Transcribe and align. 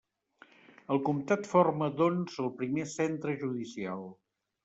El 0.95 1.01
comtat 1.09 1.49
forma, 1.51 1.89
doncs, 1.99 2.39
el 2.45 2.49
primer 2.61 2.87
centre 2.97 3.37
judicial. 3.45 4.05